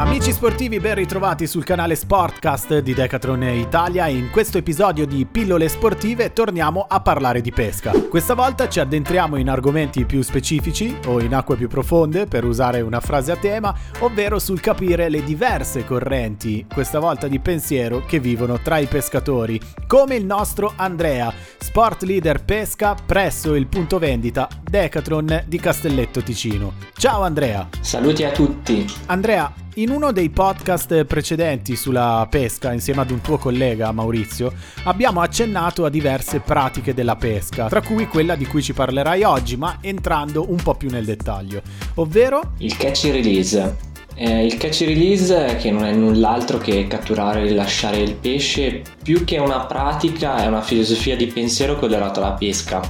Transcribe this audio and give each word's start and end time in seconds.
Amici 0.00 0.32
sportivi, 0.32 0.80
ben 0.80 0.94
ritrovati 0.94 1.46
sul 1.46 1.62
canale 1.62 1.94
Sportcast 1.94 2.78
di 2.78 2.94
Decathlon 2.94 3.42
Italia 3.42 4.06
e 4.06 4.16
in 4.16 4.30
questo 4.30 4.56
episodio 4.56 5.06
di 5.06 5.26
Pillole 5.26 5.68
Sportive 5.68 6.32
torniamo 6.32 6.86
a 6.88 7.00
parlare 7.00 7.42
di 7.42 7.52
pesca. 7.52 7.90
Questa 8.08 8.32
volta 8.32 8.66
ci 8.66 8.80
addentriamo 8.80 9.36
in 9.36 9.50
argomenti 9.50 10.06
più 10.06 10.22
specifici 10.22 10.96
o 11.04 11.20
in 11.20 11.34
acque 11.34 11.56
più 11.56 11.68
profonde, 11.68 12.24
per 12.24 12.46
usare 12.46 12.80
una 12.80 13.00
frase 13.00 13.32
a 13.32 13.36
tema, 13.36 13.76
ovvero 13.98 14.38
sul 14.38 14.60
capire 14.60 15.10
le 15.10 15.22
diverse 15.22 15.84
correnti, 15.84 16.64
questa 16.72 16.98
volta 16.98 17.28
di 17.28 17.38
pensiero, 17.38 18.02
che 18.06 18.20
vivono 18.20 18.58
tra 18.62 18.78
i 18.78 18.86
pescatori, 18.86 19.60
come 19.86 20.14
il 20.14 20.24
nostro 20.24 20.72
Andrea, 20.76 21.30
sport 21.58 22.04
leader 22.04 22.42
pesca 22.42 22.94
presso 22.94 23.54
il 23.54 23.66
punto 23.66 23.98
vendita 23.98 24.48
Decathlon 24.62 25.44
di 25.46 25.60
Castelletto 25.60 26.22
Ticino. 26.22 26.72
Ciao 26.94 27.20
Andrea! 27.20 27.68
Saluti 27.80 28.24
a 28.24 28.30
tutti! 28.30 28.86
Andrea, 29.06 29.52
in 29.82 29.90
uno 29.90 30.12
dei 30.12 30.28
podcast 30.28 31.04
precedenti 31.04 31.74
sulla 31.74 32.26
pesca, 32.28 32.72
insieme 32.72 33.00
ad 33.00 33.10
un 33.10 33.22
tuo 33.22 33.38
collega 33.38 33.92
Maurizio, 33.92 34.52
abbiamo 34.84 35.22
accennato 35.22 35.86
a 35.86 35.88
diverse 35.88 36.40
pratiche 36.40 36.92
della 36.92 37.16
pesca, 37.16 37.68
tra 37.68 37.80
cui 37.80 38.06
quella 38.06 38.34
di 38.34 38.44
cui 38.44 38.62
ci 38.62 38.74
parlerai 38.74 39.22
oggi, 39.22 39.56
ma 39.56 39.78
entrando 39.80 40.50
un 40.50 40.62
po' 40.62 40.74
più 40.74 40.90
nel 40.90 41.06
dettaglio, 41.06 41.62
ovvero 41.94 42.52
il 42.58 42.76
catch 42.76 43.04
and 43.04 43.14
release. 43.14 43.89
Eh, 44.22 44.44
il 44.44 44.58
catch 44.58 44.80
release, 44.80 45.56
che 45.58 45.70
non 45.70 45.86
è 45.86 45.92
null'altro 45.92 46.58
che 46.58 46.86
catturare 46.86 47.40
e 47.40 47.46
rilasciare 47.46 47.96
il 47.96 48.16
pesce, 48.16 48.82
più 49.02 49.24
che 49.24 49.38
una 49.38 49.60
pratica 49.60 50.42
è 50.42 50.46
una 50.46 50.60
filosofia 50.60 51.16
di 51.16 51.26
pensiero 51.26 51.78
correlata 51.78 52.20
alla 52.20 52.32
pesca 52.32 52.82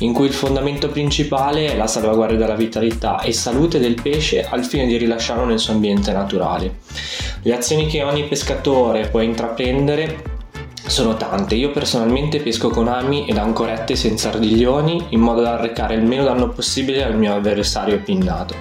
in 0.00 0.12
cui 0.12 0.26
il 0.26 0.34
fondamento 0.34 0.88
principale 0.88 1.72
è 1.72 1.76
la 1.76 1.86
salvaguardia 1.86 2.36
della 2.36 2.56
vitalità 2.56 3.20
e 3.20 3.32
salute 3.32 3.78
del 3.78 4.00
pesce 4.00 4.46
al 4.46 4.64
fine 4.64 4.86
di 4.86 4.98
rilasciarlo 4.98 5.46
nel 5.46 5.58
suo 5.58 5.72
ambiente 5.72 6.12
naturale. 6.12 6.80
Le 7.42 7.56
azioni 7.56 7.86
che 7.86 8.02
ogni 8.02 8.24
pescatore 8.24 9.08
può 9.08 9.20
intraprendere 9.20 10.38
sono 10.86 11.16
tante, 11.16 11.54
io 11.54 11.70
personalmente 11.70 12.40
pesco 12.40 12.68
con 12.68 12.88
ami 12.88 13.26
ed 13.28 13.36
ancorette 13.36 13.94
senza 13.94 14.28
ardiglioni 14.28 15.06
in 15.10 15.20
modo 15.20 15.40
da 15.40 15.54
arrecare 15.54 15.94
il 15.94 16.02
meno 16.02 16.24
danno 16.24 16.48
possibile 16.48 17.04
al 17.04 17.16
mio 17.16 17.34
avversario 17.34 18.00
pinnato, 18.00 18.56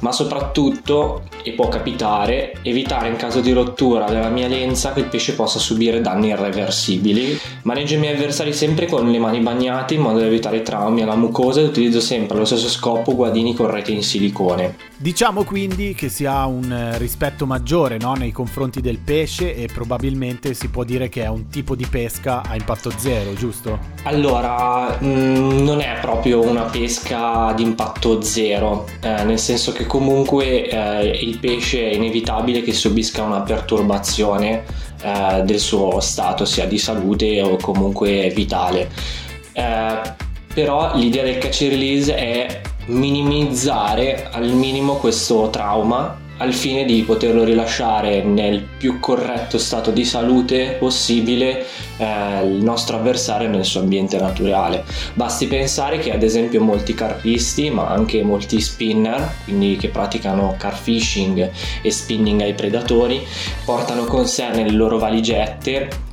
ma 0.00 0.12
soprattutto, 0.12 1.22
e 1.42 1.52
può 1.52 1.68
capitare, 1.68 2.54
evitare 2.62 3.08
in 3.08 3.16
caso 3.16 3.40
di 3.40 3.52
rottura 3.52 4.06
della 4.06 4.28
mia 4.28 4.48
lenza 4.48 4.92
che 4.92 5.00
il 5.00 5.06
pesce 5.06 5.34
possa 5.34 5.58
subire 5.58 6.00
danni 6.00 6.28
irreversibili. 6.28 7.38
Maneggio 7.62 7.94
i 7.94 7.98
miei 7.98 8.14
avversari 8.14 8.52
sempre 8.52 8.86
con 8.86 9.08
le 9.10 9.18
mani 9.18 9.40
bagnate 9.40 9.94
in 9.94 10.00
modo 10.00 10.18
da 10.18 10.26
evitare 10.26 10.62
traumi 10.62 11.02
alla 11.02 11.14
mucosa 11.14 11.60
e 11.60 11.64
utilizzo 11.64 12.00
sempre 12.00 12.36
allo 12.36 12.44
stesso 12.44 12.68
scopo 12.68 13.14
guadini 13.14 13.54
con 13.54 13.70
rete 13.70 13.92
in 13.92 14.02
silicone. 14.02 14.74
Diciamo 14.98 15.44
quindi 15.44 15.92
che 15.94 16.08
si 16.08 16.24
ha 16.24 16.46
un 16.46 16.72
eh, 16.72 16.96
rispetto 16.96 17.44
maggiore 17.44 17.98
no, 17.98 18.14
nei 18.14 18.32
confronti 18.32 18.80
del 18.80 18.96
pesce 18.96 19.54
e 19.54 19.66
probabilmente 19.66 20.54
si 20.54 20.68
può 20.68 20.84
dire 20.84 21.10
che 21.10 21.22
è 21.22 21.28
un 21.28 21.48
tipo 21.48 21.74
di 21.74 21.84
pesca 21.84 22.40
a 22.40 22.54
impatto 22.54 22.90
zero, 22.96 23.34
giusto? 23.34 23.78
Allora, 24.04 24.96
mh, 24.98 25.06
mm, 25.06 25.64
non 25.64 25.80
è 25.80 25.98
proprio 26.00 26.40
una 26.42 26.62
pesca 26.62 27.48
ad 27.48 27.60
impatto 27.60 28.22
zero, 28.22 28.86
eh, 29.02 29.22
nel 29.24 29.38
senso 29.38 29.72
che 29.72 29.84
comunque 29.84 30.66
eh, 30.66 31.10
il 31.20 31.38
pesce 31.40 31.90
è 31.90 31.94
inevitabile 31.94 32.62
che 32.62 32.72
subisca 32.72 33.22
una 33.22 33.42
perturbazione 33.42 34.64
eh, 35.02 35.42
del 35.44 35.58
suo 35.58 36.00
stato, 36.00 36.46
sia 36.46 36.64
di 36.64 36.78
salute 36.78 37.42
o 37.42 37.56
comunque 37.56 38.32
vitale. 38.34 38.88
Eh, 39.52 40.00
però 40.54 40.96
l'idea 40.96 41.22
del 41.22 41.36
catch 41.36 41.60
release 41.68 42.14
è 42.14 42.62
minimizzare 42.86 44.28
al 44.30 44.48
minimo 44.48 44.96
questo 44.96 45.50
trauma 45.50 46.24
al 46.38 46.52
fine 46.52 46.84
di 46.84 47.02
poterlo 47.02 47.44
rilasciare 47.44 48.22
nel 48.22 48.60
più 48.60 49.00
corretto 49.00 49.58
stato 49.58 49.90
di 49.90 50.04
salute 50.04 50.76
possibile 50.78 51.64
eh, 51.96 52.44
il 52.44 52.62
nostro 52.62 52.96
avversario 52.96 53.48
nel 53.48 53.64
suo 53.64 53.80
ambiente 53.80 54.18
naturale. 54.18 54.84
Basti 55.14 55.46
pensare 55.46 55.98
che 55.98 56.12
ad 56.12 56.22
esempio 56.22 56.60
molti 56.60 56.94
carpisti, 56.94 57.70
ma 57.70 57.88
anche 57.88 58.22
molti 58.22 58.60
spinner, 58.60 59.34
quindi 59.44 59.76
che 59.76 59.88
praticano 59.88 60.56
car 60.58 60.76
fishing 60.76 61.50
e 61.80 61.90
spinning 61.90 62.42
ai 62.42 62.54
predatori, 62.54 63.24
portano 63.64 64.04
con 64.04 64.26
sé 64.26 64.50
nelle 64.50 64.72
loro 64.72 64.98
valigette 64.98 66.04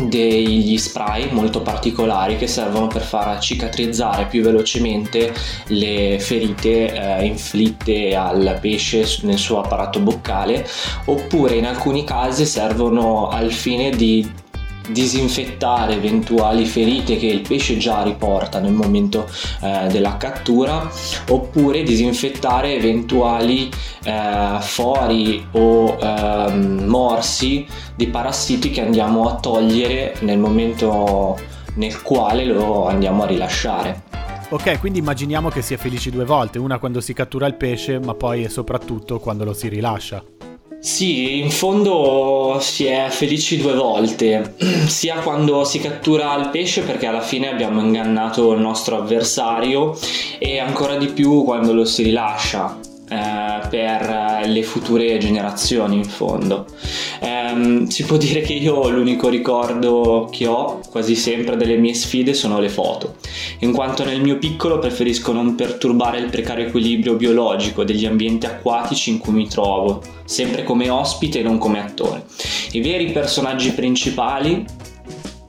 degli 0.00 0.76
spray 0.78 1.30
molto 1.30 1.60
particolari 1.60 2.36
che 2.36 2.46
servono 2.46 2.86
per 2.86 3.02
far 3.02 3.38
cicatrizzare 3.38 4.26
più 4.26 4.42
velocemente 4.42 5.32
le 5.68 6.18
ferite 6.20 6.92
eh, 6.92 7.24
inflitte 7.24 8.14
al 8.14 8.58
pesce 8.60 9.06
nel 9.22 9.38
suo 9.38 9.60
apparato 9.60 10.00
boccale 10.00 10.66
oppure 11.06 11.54
in 11.54 11.66
alcuni 11.66 12.04
casi 12.04 12.46
servono 12.46 13.28
al 13.28 13.52
fine 13.52 13.90
di 13.90 14.46
disinfettare 14.88 15.94
eventuali 15.94 16.64
ferite 16.64 17.16
che 17.16 17.26
il 17.26 17.40
pesce 17.40 17.76
già 17.76 18.02
riporta 18.02 18.58
nel 18.58 18.72
momento 18.72 19.28
eh, 19.62 19.86
della 19.88 20.16
cattura 20.16 20.90
oppure 21.28 21.82
disinfettare 21.82 22.74
eventuali 22.74 23.70
eh, 24.04 24.56
fori 24.60 25.46
o 25.52 25.96
eh, 26.00 26.52
morsi 26.52 27.66
di 27.94 28.06
parassiti 28.08 28.70
che 28.70 28.80
andiamo 28.80 29.28
a 29.28 29.36
togliere 29.36 30.14
nel 30.20 30.38
momento 30.38 31.38
nel 31.74 32.02
quale 32.02 32.44
lo 32.44 32.86
andiamo 32.86 33.22
a 33.22 33.26
rilasciare. 33.26 34.02
Ok, 34.50 34.78
quindi 34.80 34.98
immaginiamo 34.98 35.50
che 35.50 35.60
sia 35.60 35.76
felici 35.76 36.10
due 36.10 36.24
volte, 36.24 36.58
una 36.58 36.78
quando 36.78 37.00
si 37.00 37.12
cattura 37.12 37.46
il 37.46 37.54
pesce, 37.54 37.98
ma 37.98 38.14
poi 38.14 38.44
e 38.44 38.48
soprattutto 38.48 39.18
quando 39.18 39.44
lo 39.44 39.52
si 39.52 39.68
rilascia. 39.68 40.37
Sì, 40.80 41.40
in 41.40 41.50
fondo 41.50 42.58
si 42.60 42.84
è 42.84 43.08
felici 43.10 43.56
due 43.56 43.74
volte, 43.74 44.54
sia 44.86 45.16
quando 45.16 45.64
si 45.64 45.80
cattura 45.80 46.36
il 46.36 46.50
pesce 46.50 46.82
perché 46.82 47.06
alla 47.06 47.20
fine 47.20 47.48
abbiamo 47.48 47.80
ingannato 47.80 48.52
il 48.52 48.60
nostro 48.60 48.96
avversario 48.96 49.98
e 50.38 50.58
ancora 50.60 50.96
di 50.96 51.08
più 51.08 51.42
quando 51.42 51.72
lo 51.72 51.84
si 51.84 52.04
rilascia 52.04 52.78
eh, 53.10 53.66
per 53.68 54.42
le 54.46 54.62
future 54.62 55.18
generazioni 55.18 55.96
in 55.96 56.04
fondo. 56.04 56.66
Eh, 57.20 57.37
si 57.88 58.04
può 58.04 58.16
dire 58.16 58.40
che 58.40 58.52
io 58.52 58.88
l'unico 58.88 59.28
ricordo 59.28 60.28
che 60.30 60.46
ho 60.46 60.80
quasi 60.90 61.14
sempre 61.14 61.56
delle 61.56 61.76
mie 61.76 61.94
sfide 61.94 62.34
sono 62.34 62.58
le 62.58 62.68
foto, 62.68 63.16
in 63.60 63.72
quanto 63.72 64.04
nel 64.04 64.20
mio 64.20 64.38
piccolo 64.38 64.78
preferisco 64.78 65.32
non 65.32 65.54
perturbare 65.54 66.18
il 66.18 66.30
precario 66.30 66.66
equilibrio 66.66 67.14
biologico 67.14 67.84
degli 67.84 68.06
ambienti 68.06 68.46
acquatici 68.46 69.10
in 69.10 69.18
cui 69.18 69.32
mi 69.32 69.48
trovo, 69.48 70.02
sempre 70.24 70.64
come 70.64 70.88
ospite 70.88 71.40
e 71.40 71.42
non 71.42 71.58
come 71.58 71.80
attore. 71.80 72.24
I 72.72 72.80
veri 72.80 73.10
personaggi 73.12 73.72
principali 73.72 74.64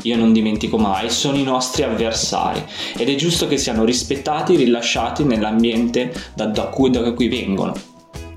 io 0.03 0.15
non 0.15 0.31
dimentico 0.31 0.77
mai, 0.77 1.09
sono 1.09 1.37
i 1.37 1.43
nostri 1.43 1.83
avversari 1.83 2.63
ed 2.97 3.09
è 3.09 3.15
giusto 3.15 3.47
che 3.47 3.57
siano 3.57 3.83
rispettati 3.83 4.53
e 4.53 4.57
rilasciati 4.57 5.23
nell'ambiente 5.23 6.13
da, 6.33 6.45
da, 6.45 6.67
cui, 6.67 6.89
da 6.89 7.11
cui 7.11 7.27
vengono. 7.27 7.88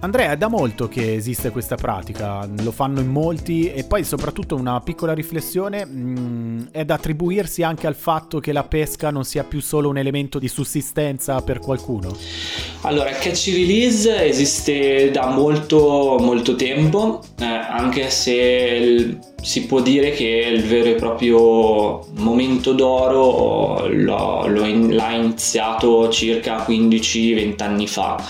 Andrea, 0.04 0.32
è 0.32 0.36
da 0.36 0.48
molto 0.48 0.88
che 0.88 1.14
esiste 1.14 1.50
questa 1.50 1.76
pratica, 1.76 2.44
lo 2.60 2.72
fanno 2.72 2.98
in 2.98 3.06
molti 3.06 3.72
e 3.72 3.84
poi 3.84 4.02
soprattutto 4.02 4.56
una 4.56 4.80
piccola 4.80 5.12
riflessione 5.12 5.84
mh, 5.84 5.90
mm, 5.92 6.60
è 6.72 6.84
da 6.84 6.94
attribuirsi 6.94 7.62
anche 7.62 7.86
al 7.86 7.94
fatto 7.94 8.40
che 8.40 8.50
la 8.50 8.64
pesca 8.64 9.10
non 9.10 9.24
sia 9.24 9.44
più 9.44 9.60
solo 9.60 9.88
un 9.88 9.98
elemento 9.98 10.40
di 10.40 10.48
sussistenza 10.48 11.40
per 11.42 11.60
qualcuno? 11.60 12.16
Allora, 12.80 13.10
catch 13.12 13.46
release 13.54 14.24
esiste 14.24 15.12
da 15.12 15.26
molto 15.28 16.16
molto 16.18 16.56
tempo, 16.56 17.22
eh, 17.38 17.44
anche 17.44 18.10
se 18.10 18.32
il, 18.32 19.18
si 19.40 19.66
può 19.66 19.80
dire 19.80 20.10
che 20.10 20.24
il 20.52 20.64
vero 20.64 20.88
e 20.88 20.94
proprio 20.96 22.04
momento 22.14 22.72
d'oro 22.72 23.86
lo, 23.86 24.48
lo 24.48 24.64
in, 24.64 24.96
l'ha 24.96 25.12
iniziato 25.12 26.08
circa 26.08 26.66
15-20 26.66 27.62
anni 27.62 27.86
fa. 27.86 28.20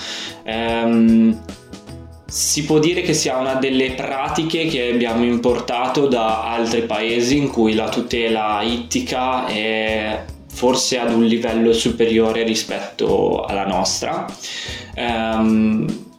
Um, 0.45 1.41
si 2.33 2.65
può 2.65 2.79
dire 2.79 3.03
che 3.03 3.13
sia 3.13 3.37
una 3.37 3.57
delle 3.57 3.91
pratiche 3.91 4.65
che 4.65 4.89
abbiamo 4.89 5.23
importato 5.23 6.07
da 6.07 6.51
altri 6.51 6.81
paesi 6.85 7.37
in 7.37 7.51
cui 7.51 7.75
la 7.75 7.91
tutela 7.91 8.63
ittica 8.63 9.45
è 9.45 10.25
forse 10.49 10.99
ad 10.99 11.13
un 11.13 11.27
livello 11.27 11.75
superiore 11.75 12.43
rispetto 12.43 13.45
alla 13.45 13.67
nostra. 13.67 14.25
Um, 14.97 16.12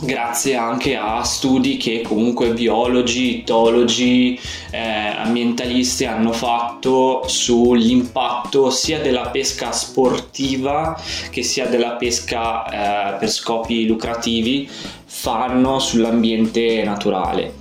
grazie 0.00 0.54
anche 0.54 0.96
a 0.96 1.22
studi 1.24 1.76
che 1.76 2.02
comunque 2.02 2.52
biologi, 2.52 3.38
itologi, 3.38 4.38
eh, 4.70 4.78
ambientalisti 4.78 6.04
hanno 6.04 6.32
fatto 6.32 7.24
sull'impatto 7.26 8.70
sia 8.70 9.00
della 9.00 9.28
pesca 9.28 9.72
sportiva 9.72 11.00
che 11.30 11.42
sia 11.42 11.66
della 11.66 11.92
pesca 11.92 13.14
eh, 13.14 13.18
per 13.18 13.30
scopi 13.30 13.86
lucrativi 13.86 14.68
fanno 15.10 15.78
sull'ambiente 15.78 16.82
naturale. 16.84 17.54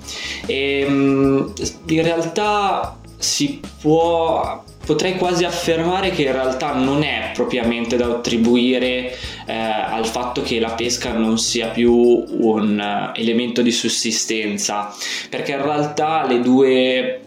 E, 0.46 0.82
ehm, 0.82 1.54
in 1.88 2.04
realtà 2.04 2.97
si 3.18 3.60
può 3.82 4.64
potrei 4.88 5.18
quasi 5.18 5.44
affermare 5.44 6.12
che 6.12 6.24
in 6.24 6.32
realtà 6.32 6.74
non 6.74 7.04
è 7.04 7.32
propriamente 7.34 7.98
da 7.98 8.06
attribuire 8.06 9.14
eh, 9.46 9.54
al 9.54 10.06
fatto 10.06 10.42
che 10.42 10.62
la 10.62 10.72
pesca 10.72 11.12
non 11.12 11.38
sia 11.38 11.68
più 11.68 11.92
un 11.92 12.80
uh, 12.80 13.20
elemento 13.20 13.62
di 13.62 13.72
sussistenza, 13.74 14.96
perché 15.30 15.52
in 15.52 15.62
realtà 15.62 16.26
le 16.26 16.40
due 16.40 17.22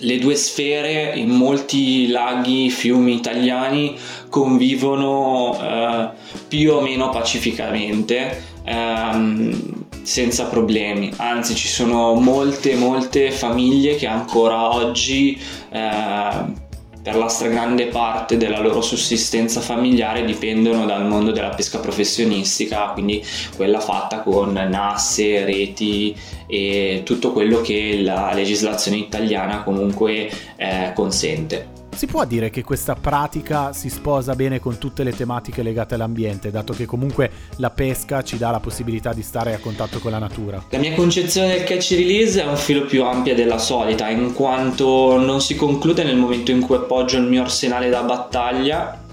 le 0.00 0.18
due 0.18 0.34
sfere 0.34 1.14
in 1.16 1.30
molti 1.30 2.08
laghi, 2.08 2.68
fiumi 2.68 3.14
italiani 3.14 3.96
convivono 4.28 5.58
eh, 5.58 6.08
più 6.48 6.74
o 6.74 6.82
meno 6.82 7.08
pacificamente, 7.08 8.42
ehm, 8.62 9.85
senza 10.06 10.44
problemi. 10.44 11.12
Anzi, 11.16 11.56
ci 11.56 11.66
sono 11.66 12.14
molte, 12.14 12.76
molte 12.76 13.32
famiglie 13.32 13.96
che 13.96 14.06
ancora 14.06 14.72
oggi 14.72 15.36
eh, 15.70 16.64
per 17.02 17.16
la 17.16 17.28
stragrande 17.28 17.86
parte 17.86 18.36
della 18.36 18.60
loro 18.60 18.80
sussistenza 18.80 19.60
familiare 19.60 20.24
dipendono 20.24 20.86
dal 20.86 21.06
mondo 21.06 21.32
della 21.32 21.50
pesca 21.50 21.78
professionistica, 21.78 22.90
quindi 22.92 23.24
quella 23.56 23.80
fatta 23.80 24.20
con 24.20 24.52
nasse, 24.52 25.44
reti 25.44 26.16
e 26.46 27.02
tutto 27.04 27.32
quello 27.32 27.60
che 27.60 28.00
la 28.02 28.32
legislazione 28.32 28.98
italiana 28.98 29.62
comunque 29.64 30.30
eh, 30.56 30.92
consente. 30.94 31.75
Si 31.96 32.04
può 32.04 32.26
dire 32.26 32.50
che 32.50 32.62
questa 32.62 32.94
pratica 32.94 33.72
si 33.72 33.88
sposa 33.88 34.34
bene 34.34 34.60
con 34.60 34.76
tutte 34.76 35.02
le 35.02 35.16
tematiche 35.16 35.62
legate 35.62 35.94
all'ambiente, 35.94 36.50
dato 36.50 36.74
che 36.74 36.84
comunque 36.84 37.30
la 37.56 37.70
pesca 37.70 38.22
ci 38.22 38.36
dà 38.36 38.50
la 38.50 38.60
possibilità 38.60 39.14
di 39.14 39.22
stare 39.22 39.54
a 39.54 39.58
contatto 39.58 39.98
con 39.98 40.10
la 40.10 40.18
natura? 40.18 40.62
La 40.68 40.78
mia 40.78 40.92
concezione 40.92 41.54
del 41.54 41.64
catch 41.64 41.92
release 41.92 42.42
è 42.42 42.46
un 42.46 42.58
filo 42.58 42.84
più 42.84 43.02
ampia 43.02 43.34
della 43.34 43.56
solita, 43.56 44.10
in 44.10 44.34
quanto 44.34 45.18
non 45.18 45.40
si 45.40 45.56
conclude 45.56 46.04
nel 46.04 46.16
momento 46.16 46.50
in 46.50 46.60
cui 46.60 46.76
appoggio 46.76 47.16
il 47.16 47.24
mio 47.24 47.40
arsenale 47.40 47.88
da 47.88 48.02
battaglia, 48.02 49.04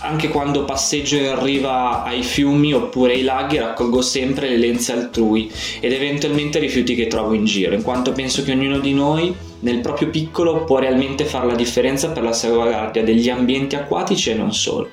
anche 0.00 0.28
quando 0.28 0.64
passeggio 0.64 1.16
in 1.16 1.42
riva 1.42 2.02
ai 2.02 2.22
fiumi 2.22 2.72
oppure 2.72 3.14
ai 3.14 3.22
laghi 3.22 3.58
raccolgo 3.58 4.00
sempre 4.00 4.48
le 4.48 4.56
lenze 4.56 4.92
altrui 4.92 5.50
ed 5.80 5.92
eventualmente 5.92 6.58
rifiuti 6.58 6.94
che 6.94 7.06
trovo 7.06 7.32
in 7.32 7.44
giro, 7.44 7.74
in 7.74 7.82
quanto 7.82 8.12
penso 8.12 8.42
che 8.42 8.52
ognuno 8.52 8.78
di 8.78 8.94
noi 8.94 9.34
nel 9.60 9.80
proprio 9.80 10.08
piccolo 10.08 10.64
può 10.64 10.78
realmente 10.78 11.24
fare 11.24 11.46
la 11.46 11.54
differenza 11.54 12.10
per 12.10 12.22
la 12.22 12.32
salvaguardia 12.32 13.02
degli 13.02 13.28
ambienti 13.28 13.74
acquatici 13.74 14.30
e 14.30 14.34
non 14.34 14.52
solo. 14.52 14.90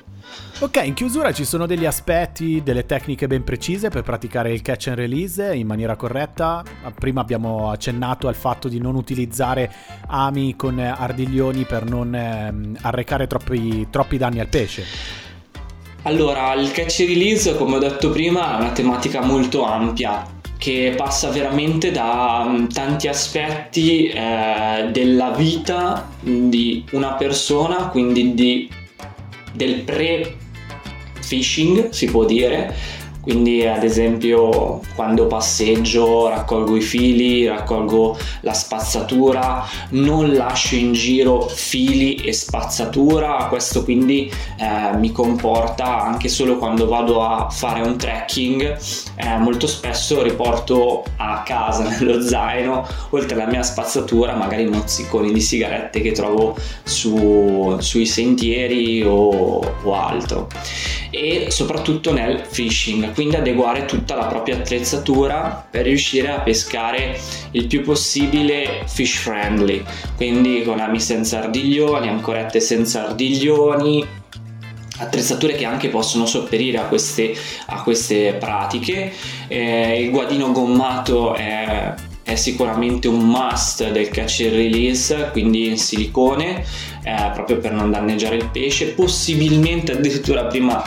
Ok, 0.58 0.80
in 0.82 0.94
chiusura 0.94 1.34
ci 1.34 1.44
sono 1.44 1.66
degli 1.66 1.84
aspetti, 1.84 2.62
delle 2.62 2.86
tecniche 2.86 3.26
ben 3.26 3.44
precise 3.44 3.90
per 3.90 4.00
praticare 4.00 4.54
il 4.54 4.62
catch 4.62 4.86
and 4.86 4.96
release 4.96 5.54
in 5.54 5.66
maniera 5.66 5.96
corretta. 5.96 6.64
Prima 6.98 7.20
abbiamo 7.20 7.70
accennato 7.70 8.26
al 8.26 8.34
fatto 8.34 8.66
di 8.66 8.80
non 8.80 8.94
utilizzare 8.94 9.70
ami 10.06 10.56
con 10.56 10.78
ardiglioni 10.78 11.64
per 11.64 11.84
non 11.84 12.14
ehm, 12.14 12.78
arrecare 12.80 13.26
troppi, 13.26 13.88
troppi 13.90 14.16
danni 14.16 14.40
al 14.40 14.48
pesce. 14.48 14.84
Allora, 16.04 16.54
il 16.54 16.70
catch 16.70 17.00
and 17.00 17.08
release, 17.10 17.54
come 17.56 17.76
ho 17.76 17.78
detto 17.78 18.08
prima, 18.08 18.56
è 18.56 18.60
una 18.60 18.72
tematica 18.72 19.20
molto 19.20 19.62
ampia 19.62 20.26
che 20.56 20.94
passa 20.96 21.28
veramente 21.28 21.90
da 21.90 22.44
um, 22.46 22.66
tanti 22.66 23.08
aspetti 23.08 24.06
eh, 24.06 24.88
della 24.90 25.32
vita 25.32 26.08
di 26.18 26.82
una 26.92 27.12
persona, 27.12 27.88
quindi 27.88 28.32
di, 28.32 28.70
del 29.52 29.82
pre-fishing 31.26 31.90
si 31.90 32.06
può 32.06 32.24
dire, 32.24 32.72
quindi 33.26 33.66
ad 33.66 33.82
esempio 33.82 34.80
quando 34.94 35.26
passeggio 35.26 36.28
raccolgo 36.28 36.76
i 36.76 36.80
fili, 36.80 37.44
raccolgo 37.44 38.16
la 38.42 38.52
spazzatura, 38.52 39.64
non 39.90 40.32
lascio 40.32 40.76
in 40.76 40.92
giro 40.92 41.40
fili 41.40 42.14
e 42.14 42.32
spazzatura, 42.32 43.46
questo 43.48 43.82
quindi 43.82 44.30
eh, 44.60 44.96
mi 44.96 45.10
comporta 45.10 46.04
anche 46.04 46.28
solo 46.28 46.56
quando 46.56 46.86
vado 46.86 47.24
a 47.24 47.50
fare 47.50 47.80
un 47.80 47.96
trekking, 47.96 48.78
eh, 49.16 49.36
molto 49.38 49.66
spesso 49.66 50.22
riporto 50.22 51.02
a 51.16 51.42
casa 51.44 51.82
nello 51.98 52.20
zaino, 52.20 52.86
oltre 53.10 53.34
alla 53.34 53.50
mia 53.50 53.64
spazzatura, 53.64 54.36
magari 54.36 54.66
mozziconi 54.66 55.32
di 55.32 55.40
sigarette 55.40 56.00
che 56.00 56.12
trovo 56.12 56.56
su, 56.84 57.76
sui 57.80 58.06
sentieri 58.06 59.02
o, 59.02 59.58
o 59.82 59.94
altro. 59.94 60.46
E 61.10 61.46
soprattutto 61.50 62.12
nel 62.12 62.44
fishing 62.46 63.14
quindi 63.16 63.36
adeguare 63.36 63.86
tutta 63.86 64.14
la 64.14 64.26
propria 64.26 64.56
attrezzatura 64.56 65.66
per 65.70 65.86
riuscire 65.86 66.28
a 66.28 66.40
pescare 66.40 67.18
il 67.52 67.66
più 67.66 67.82
possibile 67.82 68.82
fish 68.84 69.16
friendly, 69.16 69.82
quindi 70.16 70.62
con 70.62 70.80
ami 70.80 71.00
senza 71.00 71.38
ardiglioni, 71.38 72.08
ancorette 72.08 72.60
senza 72.60 73.06
ardiglioni, 73.06 74.06
attrezzature 74.98 75.54
che 75.54 75.64
anche 75.64 75.88
possono 75.88 76.26
sopperire 76.26 76.76
a 76.76 76.82
queste, 76.82 77.34
a 77.68 77.82
queste 77.82 78.34
pratiche. 78.38 79.10
Eh, 79.48 80.02
il 80.02 80.10
guadino 80.10 80.52
gommato 80.52 81.32
è, 81.32 81.94
è, 82.22 82.34
sicuramente 82.34 83.08
un 83.08 83.26
must 83.26 83.92
del 83.92 84.10
catch 84.10 84.42
and 84.42 84.52
release, 84.52 85.30
quindi 85.32 85.68
in 85.68 85.78
silicone, 85.78 86.62
eh, 87.02 87.30
proprio 87.32 87.56
per 87.60 87.72
non 87.72 87.90
danneggiare 87.90 88.36
il 88.36 88.50
pesce, 88.52 88.88
possibilmente 88.88 89.92
addirittura 89.92 90.44
prima 90.44 90.84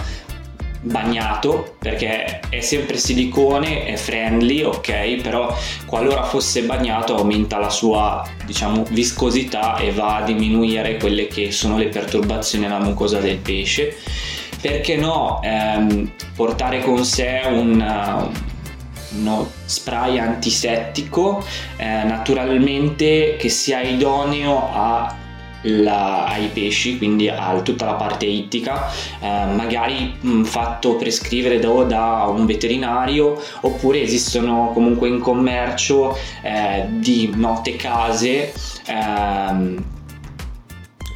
bagnato 0.81 1.75
perché 1.79 2.39
è 2.49 2.61
sempre 2.61 2.97
silicone, 2.97 3.85
è 3.85 3.95
friendly, 3.95 4.61
ok, 4.61 5.21
però 5.21 5.55
qualora 5.85 6.23
fosse 6.23 6.63
bagnato 6.63 7.15
aumenta 7.15 7.57
la 7.57 7.69
sua 7.69 8.25
diciamo 8.45 8.85
viscosità 8.89 9.77
e 9.77 9.91
va 9.91 10.17
a 10.17 10.21
diminuire 10.23 10.97
quelle 10.97 11.27
che 11.27 11.51
sono 11.51 11.77
le 11.77 11.87
perturbazioni 11.87 12.65
alla 12.65 12.79
mucosa 12.79 13.19
del 13.19 13.37
pesce. 13.37 13.97
Perché 14.61 14.97
no 14.97 15.39
ehm, 15.41 16.11
portare 16.35 16.81
con 16.81 17.05
sé 17.05 17.41
un 17.45 18.47
uno 19.11 19.49
spray 19.65 20.19
antisettico 20.19 21.43
eh, 21.77 22.03
naturalmente 22.03 23.37
che 23.39 23.49
sia 23.49 23.81
idoneo 23.81 24.69
a 24.71 25.15
la, 25.63 26.25
ai 26.25 26.47
pesci, 26.47 26.97
quindi 26.97 27.27
a 27.29 27.59
tutta 27.61 27.85
la 27.85 27.93
parte 27.93 28.25
ittica, 28.25 28.89
eh, 29.19 29.45
magari 29.53 30.15
mh, 30.19 30.43
fatto 30.43 30.95
prescrivere 30.95 31.59
da, 31.59 31.83
da, 31.83 32.25
un 32.27 32.45
veterinario 32.45 33.41
oppure 33.61 34.01
esistono 34.01 34.71
comunque 34.73 35.07
in 35.07 35.19
commercio 35.19 36.17
eh, 36.41 36.85
di 36.87 37.31
note 37.35 37.75
case. 37.75 38.53
Ehm, 38.85 39.97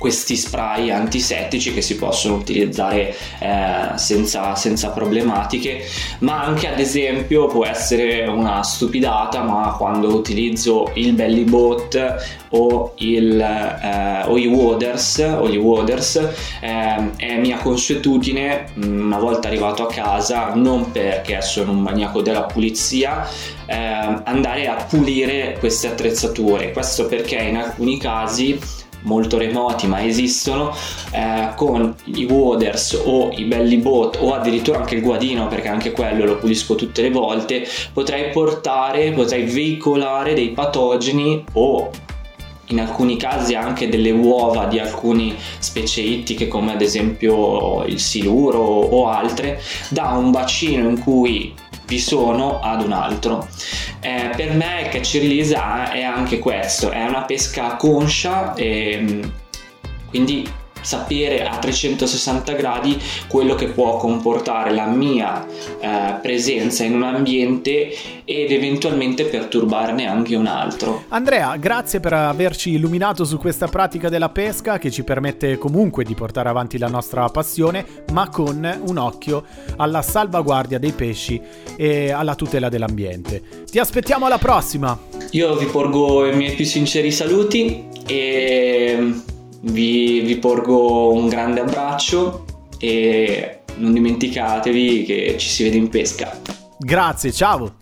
questi 0.03 0.35
spray 0.35 0.91
antisettici 0.91 1.73
che 1.73 1.81
si 1.81 1.95
possono 1.95 2.35
utilizzare 2.35 3.15
eh, 3.39 3.95
senza, 3.95 4.53
senza, 4.53 4.89
problematiche, 4.89 5.81
ma 6.19 6.43
anche 6.43 6.67
ad 6.67 6.77
esempio 6.77 7.47
può 7.47 7.65
essere 7.65 8.27
una 8.27 8.61
stupidata, 8.63 9.43
ma 9.43 9.75
quando 9.77 10.13
utilizzo 10.13 10.91
il 10.95 11.13
belly 11.13 11.45
boat 11.45 12.41
o, 12.49 12.95
il, 12.97 13.39
eh, 13.39 14.23
o 14.25 14.37
i 14.37 14.45
waders, 14.45 15.19
o 15.19 15.47
gli 15.47 15.55
waders 15.55 16.15
eh, 16.59 17.11
è 17.15 17.37
mia 17.37 17.59
consuetudine 17.59 18.73
una 18.75 19.17
volta 19.17 19.47
arrivato 19.47 19.83
a 19.83 19.87
casa, 19.87 20.53
non 20.53 20.91
perché 20.91 21.41
sono 21.41 21.71
un 21.71 21.79
maniaco 21.79 22.21
della 22.21 22.43
pulizia, 22.43 23.25
eh, 23.67 23.73
andare 24.25 24.67
a 24.67 24.83
pulire 24.83 25.55
queste 25.59 25.87
attrezzature. 25.87 26.73
Questo 26.73 27.05
perché 27.05 27.37
in 27.37 27.55
alcuni 27.55 27.97
casi 27.97 28.59
molto 29.03 29.37
remoti 29.37 29.87
ma 29.87 30.03
esistono 30.03 30.75
eh, 31.11 31.49
con 31.55 31.95
i 32.05 32.25
waders 32.25 33.01
o 33.05 33.31
i 33.35 33.43
belly 33.45 33.77
boat 33.77 34.17
o 34.19 34.33
addirittura 34.33 34.79
anche 34.79 34.95
il 34.95 35.01
guadino 35.01 35.47
perché 35.47 35.67
anche 35.67 35.91
quello 35.91 36.25
lo 36.25 36.37
pulisco 36.37 36.75
tutte 36.75 37.01
le 37.01 37.09
volte 37.09 37.67
potrei 37.93 38.31
portare 38.31 39.11
potrei 39.11 39.43
veicolare 39.43 40.33
dei 40.33 40.49
patogeni 40.49 41.43
o 41.53 41.89
in 42.67 42.79
alcuni 42.79 43.17
casi 43.17 43.55
anche 43.55 43.89
delle 43.89 44.11
uova 44.11 44.65
di 44.65 44.79
alcune 44.79 45.35
specie 45.59 46.01
ittiche 46.01 46.47
come 46.47 46.71
ad 46.71 46.81
esempio 46.81 47.83
il 47.83 47.99
siluro 47.99 48.59
o 48.59 49.07
altre 49.07 49.61
da 49.89 50.11
un 50.11 50.31
bacino 50.31 50.87
in 50.87 50.99
cui 50.99 51.53
vi 51.85 51.99
sono 51.99 52.59
ad 52.59 52.81
un 52.81 52.91
altro. 52.91 53.47
Eh, 54.03 54.31
per 54.35 54.51
me 54.51 54.89
catch 54.91 55.17
è 55.91 56.01
anche 56.01 56.39
questo, 56.39 56.89
è 56.89 57.05
una 57.05 57.23
pesca 57.23 57.77
conscia 57.77 58.53
e 58.53 58.99
mm, 58.99 59.21
quindi 60.09 60.45
sapere 60.83 61.47
a 61.47 61.57
360 61.57 62.53
gradi 62.53 63.01
quello 63.27 63.55
che 63.55 63.67
può 63.67 63.97
comportare 63.97 64.73
la 64.73 64.85
mia 64.85 65.45
eh, 65.79 66.15
presenza 66.21 66.83
in 66.83 66.95
un 66.95 67.03
ambiente 67.03 67.91
ed 68.25 68.51
eventualmente 68.51 69.25
perturbarne 69.25 70.05
anche 70.05 70.35
un 70.35 70.47
altro. 70.47 71.03
Andrea, 71.09 71.55
grazie 71.57 71.99
per 71.99 72.13
averci 72.13 72.71
illuminato 72.71 73.25
su 73.25 73.37
questa 73.37 73.67
pratica 73.67 74.09
della 74.09 74.29
pesca 74.29 74.77
che 74.77 74.91
ci 74.91 75.03
permette 75.03 75.57
comunque 75.57 76.03
di 76.03 76.13
portare 76.13 76.49
avanti 76.49 76.77
la 76.77 76.87
nostra 76.87 77.27
passione, 77.29 77.85
ma 78.11 78.29
con 78.29 78.81
un 78.85 78.97
occhio 78.97 79.43
alla 79.77 80.01
salvaguardia 80.01 80.79
dei 80.79 80.91
pesci 80.91 81.41
e 81.75 82.11
alla 82.11 82.35
tutela 82.35 82.69
dell'ambiente. 82.69 83.41
Ti 83.69 83.79
aspettiamo 83.79 84.25
alla 84.25 84.37
prossima! 84.37 84.97
Io 85.31 85.55
vi 85.55 85.65
porgo 85.65 86.25
i 86.27 86.35
miei 86.35 86.53
più 86.55 86.65
sinceri 86.65 87.11
saluti 87.11 87.85
e 88.05 89.13
vi, 89.63 90.21
vi 90.21 90.37
porgo 90.37 91.11
un 91.11 91.27
grande 91.27 91.61
abbraccio 91.61 92.45
e 92.79 93.59
non 93.77 93.93
dimenticatevi 93.93 95.03
che 95.03 95.35
ci 95.37 95.49
si 95.49 95.63
vede 95.63 95.77
in 95.77 95.89
pesca. 95.89 96.39
Grazie, 96.77 97.31
ciao! 97.31 97.75